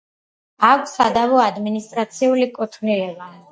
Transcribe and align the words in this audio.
აქვს 0.69 0.95
სადავო 1.01 1.43
ადმინისტრაციული 1.45 2.51
კუთვნილება. 2.59 3.33